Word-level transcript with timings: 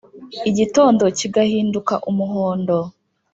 igitondo 0.49 1.03
kigahinduka 1.17 1.93
umuhondo 2.09 2.77